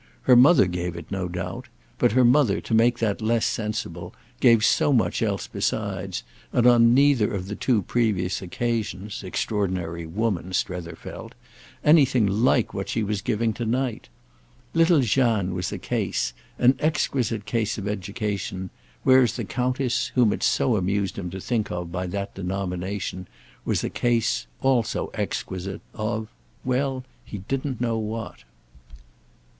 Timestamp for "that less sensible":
2.97-4.15